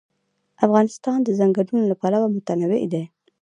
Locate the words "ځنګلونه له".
1.39-1.95